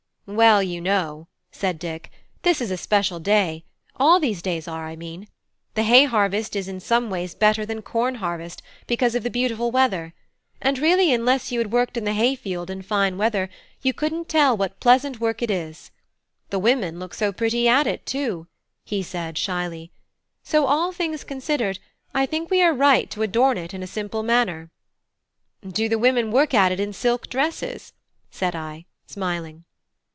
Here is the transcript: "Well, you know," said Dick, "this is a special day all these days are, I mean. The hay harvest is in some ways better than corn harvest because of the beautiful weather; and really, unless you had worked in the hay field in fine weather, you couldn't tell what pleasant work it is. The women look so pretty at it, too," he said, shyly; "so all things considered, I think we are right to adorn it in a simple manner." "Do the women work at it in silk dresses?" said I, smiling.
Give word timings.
"Well, 0.27 0.63
you 0.63 0.79
know," 0.79 1.27
said 1.51 1.77
Dick, 1.77 2.09
"this 2.43 2.61
is 2.61 2.71
a 2.71 2.77
special 2.77 3.19
day 3.19 3.65
all 3.97 4.17
these 4.17 4.41
days 4.41 4.65
are, 4.65 4.87
I 4.87 4.95
mean. 4.95 5.27
The 5.73 5.83
hay 5.83 6.05
harvest 6.05 6.55
is 6.55 6.69
in 6.69 6.79
some 6.79 7.09
ways 7.09 7.35
better 7.35 7.65
than 7.65 7.81
corn 7.81 8.15
harvest 8.15 8.61
because 8.87 9.13
of 9.13 9.23
the 9.23 9.29
beautiful 9.29 9.71
weather; 9.71 10.13
and 10.61 10.79
really, 10.79 11.11
unless 11.11 11.51
you 11.51 11.59
had 11.59 11.73
worked 11.73 11.97
in 11.97 12.05
the 12.05 12.13
hay 12.13 12.35
field 12.35 12.69
in 12.69 12.81
fine 12.81 13.17
weather, 13.17 13.49
you 13.81 13.91
couldn't 13.93 14.29
tell 14.29 14.55
what 14.55 14.79
pleasant 14.79 15.19
work 15.19 15.41
it 15.41 15.51
is. 15.51 15.91
The 16.49 16.59
women 16.59 16.97
look 16.97 17.13
so 17.13 17.33
pretty 17.33 17.67
at 17.67 17.85
it, 17.85 18.05
too," 18.05 18.47
he 18.85 19.03
said, 19.03 19.37
shyly; 19.37 19.91
"so 20.43 20.65
all 20.65 20.93
things 20.93 21.25
considered, 21.25 21.77
I 22.13 22.25
think 22.25 22.49
we 22.49 22.61
are 22.61 22.73
right 22.73 23.09
to 23.11 23.21
adorn 23.23 23.57
it 23.57 23.73
in 23.73 23.83
a 23.83 23.87
simple 23.87 24.23
manner." 24.23 24.71
"Do 25.67 25.89
the 25.89 25.99
women 25.99 26.31
work 26.31 26.53
at 26.53 26.71
it 26.71 26.79
in 26.79 26.93
silk 26.93 27.27
dresses?" 27.27 27.91
said 28.29 28.55
I, 28.55 28.85
smiling. 29.07 29.65